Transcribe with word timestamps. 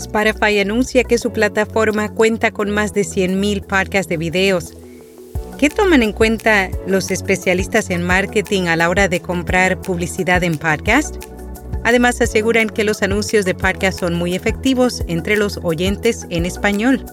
Spotify 0.00 0.58
anuncia 0.58 1.04
que 1.04 1.18
su 1.18 1.30
plataforma 1.30 2.08
cuenta 2.08 2.50
con 2.50 2.70
más 2.70 2.94
de 2.94 3.02
100.000 3.02 3.66
podcasts 3.66 4.08
de 4.08 4.16
videos. 4.16 4.74
¿Qué 5.58 5.68
toman 5.68 6.02
en 6.02 6.12
cuenta 6.12 6.70
los 6.86 7.10
especialistas 7.10 7.90
en 7.90 8.02
marketing 8.02 8.62
a 8.62 8.76
la 8.76 8.88
hora 8.88 9.08
de 9.08 9.20
comprar 9.20 9.80
publicidad 9.82 10.42
en 10.42 10.56
podcast? 10.56 11.16
Además, 11.84 12.20
aseguran 12.20 12.70
que 12.70 12.84
los 12.84 13.02
anuncios 13.02 13.44
de 13.44 13.54
podcast 13.54 14.00
son 14.00 14.14
muy 14.14 14.34
efectivos 14.34 15.02
entre 15.06 15.36
los 15.36 15.58
oyentes 15.62 16.26
en 16.30 16.46
español. 16.46 17.04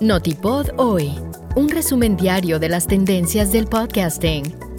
Notipod 0.00 0.68
hoy, 0.76 1.12
un 1.56 1.68
resumen 1.68 2.16
diario 2.16 2.60
de 2.60 2.68
las 2.68 2.86
tendencias 2.86 3.50
del 3.50 3.66
podcasting. 3.66 4.69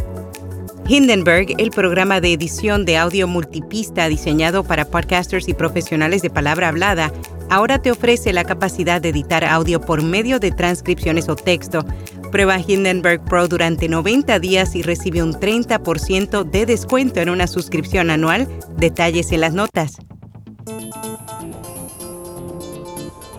Hindenburg, 0.91 1.55
el 1.57 1.71
programa 1.71 2.19
de 2.19 2.33
edición 2.33 2.83
de 2.83 2.97
audio 2.97 3.25
multipista 3.25 4.09
diseñado 4.09 4.65
para 4.65 4.83
podcasters 4.83 5.47
y 5.47 5.53
profesionales 5.53 6.21
de 6.21 6.29
palabra 6.29 6.67
hablada, 6.67 7.13
ahora 7.49 7.81
te 7.81 7.91
ofrece 7.91 8.33
la 8.33 8.43
capacidad 8.43 8.99
de 8.99 9.07
editar 9.07 9.45
audio 9.45 9.79
por 9.79 10.03
medio 10.03 10.37
de 10.37 10.51
transcripciones 10.51 11.29
o 11.29 11.37
texto. 11.37 11.85
Prueba 12.29 12.59
Hindenburg 12.59 13.23
Pro 13.23 13.47
durante 13.47 13.87
90 13.87 14.37
días 14.39 14.75
y 14.75 14.81
recibe 14.81 15.23
un 15.23 15.31
30% 15.31 16.43
de 16.43 16.65
descuento 16.65 17.21
en 17.21 17.29
una 17.29 17.47
suscripción 17.47 18.09
anual. 18.09 18.49
Detalles 18.75 19.31
en 19.31 19.39
las 19.39 19.53
notas. 19.53 19.95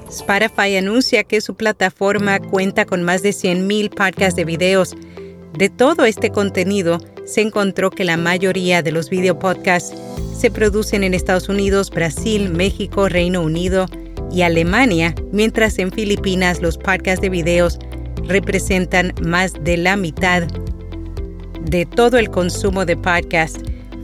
Spotify 0.09 0.77
anuncia 0.79 1.23
que 1.25 1.43
su 1.43 1.55
plataforma 1.55 2.41
cuenta 2.41 2.87
con 2.87 3.03
más 3.03 3.23
de 3.23 3.33
100.000 3.33 3.91
podcasts 3.91 4.37
de 4.37 4.47
videos. 4.47 4.97
De 5.53 5.69
todo 5.69 6.07
este 6.07 6.31
contenido, 6.31 6.99
se 7.33 7.41
encontró 7.41 7.91
que 7.91 8.05
la 8.05 8.17
mayoría 8.19 8.83
de 8.83 8.93
los 8.93 9.09
videopodcasts 9.09 9.95
se 10.39 10.51
producen 10.51 11.03
en 11.03 11.15
Estados 11.15 11.49
Unidos, 11.49 11.91
Brasil, 11.91 12.51
México, 12.51 13.09
Reino 13.09 13.41
Unido 13.41 13.87
y 14.31 14.43
Alemania, 14.43 15.15
mientras 15.33 15.79
en 15.79 15.91
Filipinas 15.93 16.61
los 16.61 16.77
podcasts 16.77 17.23
de 17.23 17.31
videos 17.31 17.79
representan 18.27 19.15
más 19.25 19.55
de 19.65 19.77
la 19.79 19.97
mitad 19.97 20.43
de 21.63 21.87
todo 21.87 22.19
el 22.19 22.29
consumo 22.31 22.85
de 22.85 22.97
podcast. 22.97 23.57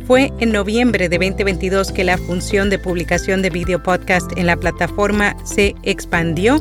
Fue 0.06 0.32
en 0.40 0.52
noviembre 0.52 1.10
de 1.10 1.18
2022 1.18 1.92
que 1.92 2.04
la 2.04 2.16
función 2.16 2.70
de 2.70 2.78
publicación 2.78 3.42
de 3.42 3.50
video 3.50 3.82
podcast 3.82 4.30
en 4.38 4.46
la 4.46 4.56
plataforma 4.56 5.36
se 5.44 5.74
expandió 5.82 6.60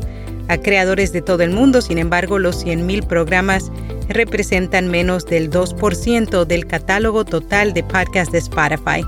a 0.50 0.58
creadores 0.58 1.14
de 1.14 1.22
todo 1.22 1.44
el 1.44 1.52
mundo. 1.52 1.82
Sin 1.82 1.98
embargo, 1.98 2.40
los 2.40 2.66
100.000 2.66 3.08
programas 3.08 3.72
representan 4.10 4.88
menos 4.88 5.26
del 5.26 5.50
2% 5.50 6.46
del 6.46 6.66
catálogo 6.66 7.26
total 7.26 7.74
de 7.74 7.84
podcasts 7.84 8.32
de 8.32 8.40
Spotify. 8.40 9.04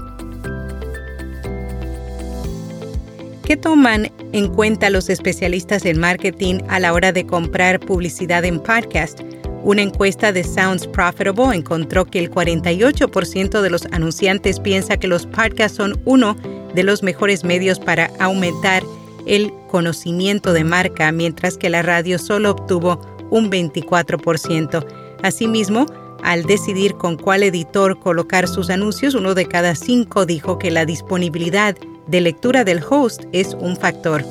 ¿Qué 3.44 3.58
toman 3.58 4.12
en 4.32 4.48
cuenta 4.54 4.92
los 4.92 5.10
especialistas 5.10 5.84
en 5.86 6.00
marketing 6.00 6.60
a 6.68 6.80
la 6.80 6.94
hora 6.94 7.12
de 7.12 7.26
comprar 7.26 7.80
publicidad 7.80 8.46
en 8.46 8.60
podcast? 8.60 9.22
Una 9.64 9.82
encuesta 9.82 10.32
de 10.32 10.44
Sounds 10.44 10.88
Profitable 10.88 11.56
encontró 11.56 12.06
que 12.06 12.20
el 12.20 12.30
48% 12.30 13.62
de 13.62 13.70
los 13.70 13.88
anunciantes 13.88 14.60
piensa 14.60 14.98
que 14.98 15.08
los 15.08 15.26
podcasts 15.26 15.78
son 15.78 16.00
uno 16.06 16.36
de 16.76 16.84
los 16.84 17.02
mejores 17.02 17.44
medios 17.44 17.80
para 17.80 18.12
aumentar 18.20 18.84
el 19.26 19.52
conocimiento 19.68 20.54
de 20.54 20.64
marca, 20.64 21.12
mientras 21.12 21.58
que 21.58 21.70
la 21.70 21.82
radio 21.82 22.20
solo 22.20 22.52
obtuvo 22.52 23.02
un 23.30 23.52
24%. 23.52 24.86
Asimismo, 25.24 25.86
al 26.24 26.44
decidir 26.44 26.96
con 26.96 27.18
cuál 27.18 27.44
editor 27.44 28.00
colocar 28.00 28.48
sus 28.48 28.70
anuncios, 28.70 29.16
uno 29.16 29.36
de 29.36 29.48
cada 29.48 29.76
cinco 29.76 30.26
dijo 30.26 30.60
que 30.60 30.72
la 30.72 30.86
disponibilidad 30.86 31.76
de 32.08 32.22
lectura 32.22 32.64
del 32.64 32.82
host 32.88 33.24
es 33.32 33.56
un 33.60 33.78
factor. 33.78 34.24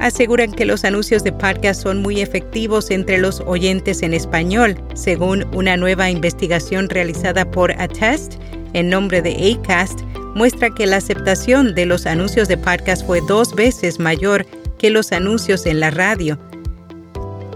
Aseguran 0.00 0.52
que 0.52 0.64
los 0.64 0.84
anuncios 0.84 1.22
de 1.24 1.32
podcast 1.32 1.82
son 1.82 2.00
muy 2.00 2.22
efectivos 2.22 2.90
entre 2.90 3.18
los 3.18 3.40
oyentes 3.40 4.02
en 4.02 4.14
español, 4.14 4.74
según 4.94 5.44
una 5.54 5.76
nueva 5.76 6.10
investigación 6.10 6.88
realizada 6.88 7.44
por 7.50 7.72
Attest 7.72 8.36
en 8.72 8.88
nombre 8.88 9.20
de 9.20 9.58
ACAST, 9.60 10.00
muestra 10.34 10.70
que 10.70 10.86
la 10.86 10.96
aceptación 10.96 11.74
de 11.74 11.84
los 11.84 12.06
anuncios 12.06 12.48
de 12.48 12.56
podcast 12.56 13.04
fue 13.06 13.20
dos 13.28 13.54
veces 13.54 13.98
mayor 13.98 14.46
que 14.80 14.88
los 14.88 15.12
anuncios 15.12 15.66
en 15.66 15.78
la 15.78 15.90
radio. 15.90 16.38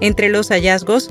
Entre 0.02 0.28
los 0.28 0.50
hallazgos, 0.50 1.08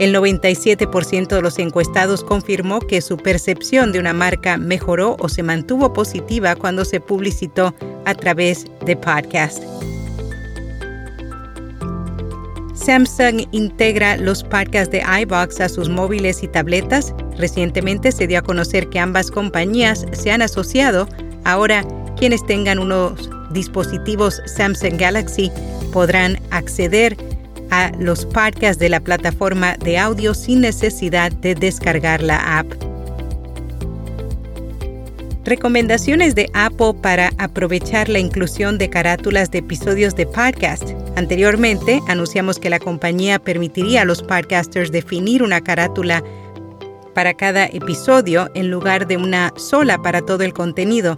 el 0.00 0.12
97% 0.12 1.28
de 1.28 1.40
los 1.40 1.60
encuestados 1.60 2.24
confirmó 2.24 2.80
que 2.80 3.00
su 3.00 3.16
percepción 3.16 3.92
de 3.92 4.00
una 4.00 4.12
marca 4.12 4.56
mejoró 4.56 5.16
o 5.20 5.28
se 5.28 5.44
mantuvo 5.44 5.92
positiva 5.92 6.56
cuando 6.56 6.84
se 6.84 6.98
publicitó 6.98 7.72
a 8.04 8.14
través 8.14 8.66
de 8.84 8.96
podcast. 8.96 9.62
Samsung 12.74 13.46
integra 13.52 14.16
los 14.16 14.42
podcasts 14.42 14.90
de 14.90 15.02
iBox 15.22 15.60
a 15.60 15.68
sus 15.68 15.88
móviles 15.88 16.42
y 16.42 16.48
tabletas. 16.48 17.14
Recientemente 17.38 18.10
se 18.10 18.26
dio 18.26 18.40
a 18.40 18.42
conocer 18.42 18.88
que 18.88 18.98
ambas 18.98 19.30
compañías 19.30 20.06
se 20.10 20.32
han 20.32 20.42
asociado. 20.42 21.08
Ahora, 21.44 21.84
quienes 22.16 22.44
tengan 22.46 22.78
unos 22.80 23.30
dispositivos 23.56 24.40
Samsung 24.44 24.96
Galaxy 24.96 25.50
podrán 25.92 26.38
acceder 26.50 27.16
a 27.70 27.90
los 27.98 28.24
podcasts 28.26 28.78
de 28.78 28.88
la 28.88 29.00
plataforma 29.00 29.76
de 29.78 29.98
audio 29.98 30.34
sin 30.34 30.60
necesidad 30.60 31.32
de 31.32 31.54
descargar 31.54 32.22
la 32.22 32.58
app. 32.58 32.66
Recomendaciones 35.44 36.34
de 36.34 36.50
Apple 36.54 36.94
para 37.00 37.30
aprovechar 37.38 38.08
la 38.08 38.18
inclusión 38.18 38.78
de 38.78 38.90
carátulas 38.90 39.50
de 39.50 39.58
episodios 39.58 40.14
de 40.16 40.26
podcast. 40.26 40.90
Anteriormente 41.16 42.00
anunciamos 42.08 42.58
que 42.58 42.68
la 42.68 42.80
compañía 42.80 43.38
permitiría 43.38 44.02
a 44.02 44.04
los 44.04 44.22
podcasters 44.22 44.90
definir 44.90 45.42
una 45.42 45.60
carátula 45.60 46.22
para 47.14 47.32
cada 47.32 47.66
episodio 47.66 48.50
en 48.54 48.70
lugar 48.70 49.06
de 49.06 49.16
una 49.16 49.52
sola 49.56 49.98
para 49.98 50.20
todo 50.20 50.42
el 50.42 50.52
contenido. 50.52 51.16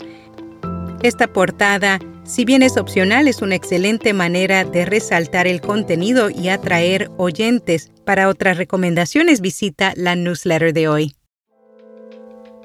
Esta 1.03 1.27
portada 1.27 1.99
si 2.29 2.45
bien 2.45 2.63
es 2.63 2.77
opcional, 2.77 3.27
es 3.27 3.41
una 3.41 3.55
excelente 3.55 4.13
manera 4.13 4.63
de 4.65 4.85
resaltar 4.85 5.47
el 5.47 5.63
contenido 5.63 6.29
y 6.29 6.51
atraer 6.51 7.11
oyentes. 7.17 7.91
Para 8.05 8.29
otras 8.29 8.59
recomendaciones 8.59 9.41
visita 9.41 9.95
la 9.97 10.15
newsletter 10.15 10.75
de 10.75 10.89
hoy. 10.89 11.17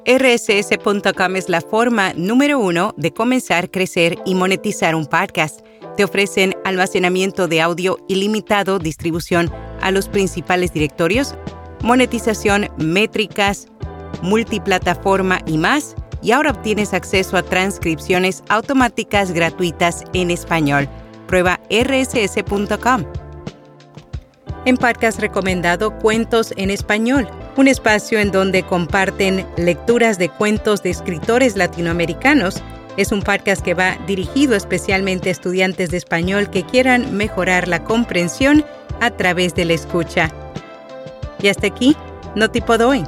RSS.com 0.06 1.38
es 1.38 1.48
la 1.48 1.62
forma 1.62 2.14
número 2.14 2.60
uno 2.60 2.94
de 2.98 3.14
comenzar, 3.14 3.72
crecer 3.72 4.18
y 4.26 4.36
monetizar 4.36 4.96
un 4.96 5.06
podcast. 5.06 5.62
Te 5.96 6.04
ofrecen 6.04 6.56
almacenamiento 6.66 7.48
de 7.48 7.62
audio 7.62 8.00
ilimitado, 8.10 8.80
distribución 8.80 9.50
a 9.80 9.92
los 9.92 10.10
principales 10.10 10.74
directorios, 10.74 11.36
monetización, 11.82 12.68
métricas, 12.78 13.70
multiplataforma 14.22 15.40
y 15.46 15.58
más 15.58 15.96
y 16.24 16.32
ahora 16.32 16.52
obtienes 16.52 16.94
acceso 16.94 17.38
a 17.38 17.44
transcripciones 17.44 18.44
automáticas 18.50 19.32
gratuitas 19.32 20.04
en 20.14 20.32
español. 20.32 20.88
Prueba 21.28 21.60
rss.com. 21.70 23.04
En 24.66 24.78
podcast 24.78 25.20
recomendado 25.20 25.98
Cuentos 26.00 26.54
en 26.56 26.70
Español, 26.70 27.28
un 27.58 27.68
espacio 27.68 28.20
en 28.20 28.32
donde 28.32 28.64
comparten 28.64 29.46
lecturas 29.58 30.18
de 30.18 30.30
cuentos 30.30 30.82
de 30.82 30.92
escritores 30.92 31.58
latinoamericanos. 31.58 32.64
Es 32.96 33.12
un 33.12 33.22
podcast 33.22 33.62
que 33.62 33.74
va 33.74 33.98
dirigido 34.08 34.56
especialmente 34.56 35.28
a 35.28 35.34
estudiantes 35.34 35.90
de 35.90 35.98
español 35.98 36.50
que 36.50 36.64
quieran 36.64 37.18
mejorar 37.18 37.68
la 37.68 37.84
comprensión 37.84 38.64
a 39.02 39.12
través 39.12 39.54
de 39.56 39.66
la 39.66 39.74
escucha. 39.74 40.32
Y 41.42 41.50
hasta 41.50 41.68
aquí, 41.68 41.98
no 42.36 42.50
tipo 42.50 42.78
de 42.78 42.86
hoy. 42.86 43.04